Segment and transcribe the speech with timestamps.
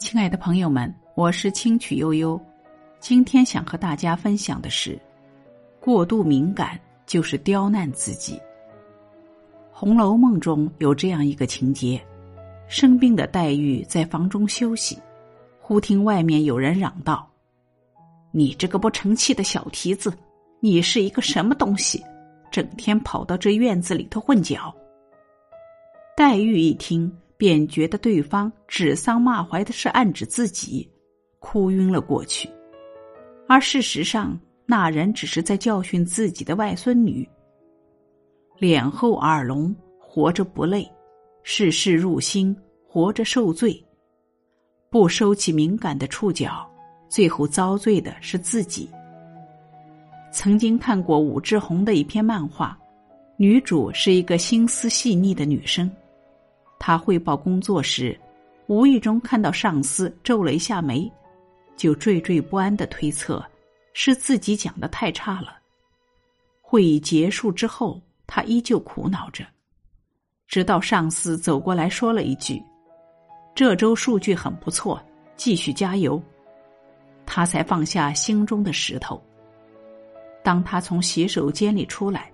[0.00, 2.40] 亲爱的朋友们，我是清曲悠悠，
[3.00, 4.98] 今天想和大家分享的是：
[5.78, 8.36] 过度敏感就是刁难自己。
[9.70, 12.00] 《红楼梦》中有这样一个情节：
[12.66, 14.98] 生病的黛玉在房中休息，
[15.60, 17.30] 忽听外面有人嚷道
[18.32, 20.10] ：“你这个不成器的小蹄子，
[20.60, 22.02] 你是一个什么东西？
[22.50, 24.74] 整天跑到这院子里头混搅。”
[26.16, 27.14] 黛玉一听。
[27.40, 30.86] 便觉得对方指桑骂槐的是暗指自己，
[31.38, 32.46] 哭晕了过去。
[33.48, 37.26] 而事实上，那人只是在教训自己的外孙女。
[38.58, 40.84] 脸厚耳聋，活着不累；
[41.42, 42.54] 事事入心，
[42.86, 43.82] 活着受罪。
[44.90, 46.70] 不收起敏感的触角，
[47.08, 48.86] 最后遭罪的是自己。
[50.30, 52.78] 曾经看过武志红的一篇漫画，
[53.38, 55.90] 女主是一个心思细腻的女生。
[56.80, 58.18] 他汇报工作时，
[58.66, 61.08] 无意中看到上司皱了一下眉，
[61.76, 63.44] 就惴惴不安的推测
[63.92, 65.58] 是自己讲的太差了。
[66.62, 69.44] 会议结束之后，他依旧苦恼着，
[70.48, 72.62] 直到上司走过来说了一句
[73.54, 75.00] ：“这周数据很不错，
[75.36, 76.20] 继续加油。”
[77.26, 79.22] 他才放下心中的石头。
[80.42, 82.32] 当他从洗手间里出来，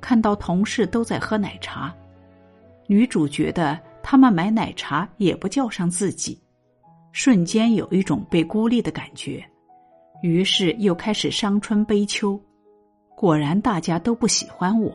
[0.00, 1.94] 看到同事都在喝奶茶。
[2.86, 6.40] 女主觉得他们买奶茶也不叫上自己，
[7.12, 9.44] 瞬间有一种被孤立的感觉，
[10.22, 12.40] 于是又开始伤春悲秋。
[13.16, 14.92] 果然大家都不喜欢我。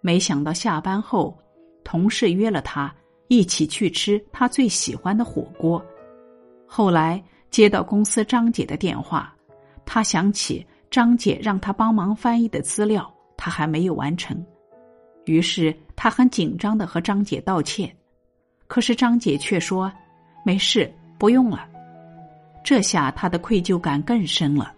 [0.00, 1.36] 没想到下班后，
[1.82, 2.94] 同事约了他
[3.26, 5.84] 一起去吃他最喜欢的火锅。
[6.66, 9.34] 后来接到公司张姐的电话，
[9.84, 14.44] 他想起张姐让他帮忙翻译的资料，他还没有完成。
[15.24, 17.92] 于是他很紧张的和张姐道歉，
[18.68, 19.92] 可是张姐却说
[20.46, 21.68] ：“没事，不用了。”
[22.62, 24.72] 这下他的愧疚感更深了。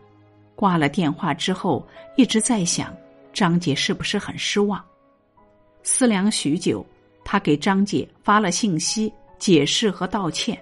[0.57, 2.97] 挂了电话之后，一直在想
[3.35, 4.83] 张姐是不是很失望。
[5.83, 6.85] 思量许久，
[7.23, 10.59] 他给张姐发了信息，解释和道歉。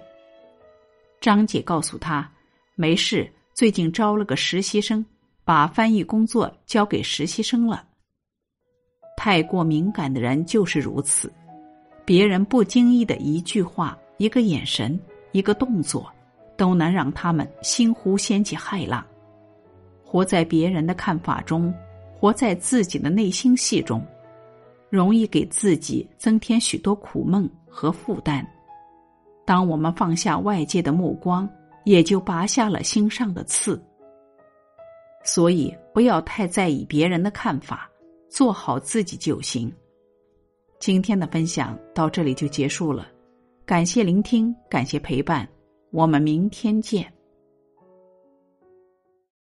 [1.21, 2.29] 张姐告诉他
[2.75, 5.05] ：“没事，最近招了个实习生，
[5.45, 7.85] 把翻译工作交给实习生了。”
[9.21, 11.29] 太过敏感的人就是如此，
[12.05, 14.97] 别人不经意的一句话、一个眼神、
[15.33, 16.09] 一个动作，
[16.55, 19.05] 都能让他们心湖掀起骇浪。
[20.05, 21.73] 活在别人的看法中，
[22.17, 24.01] 活在自己的内心戏中，
[24.89, 28.47] 容易给自己增添许多苦闷和负担。
[29.43, 31.47] 当我们放下外界的目光，
[31.83, 33.83] 也就拔下了心上的刺。
[35.25, 37.88] 所以，不要太在意别人的看法。
[38.29, 39.71] 做好自己就行。
[40.79, 43.07] 今天的分享到这里就结束了，
[43.65, 45.45] 感谢聆听，感谢陪伴，
[45.91, 47.11] 我们明天见。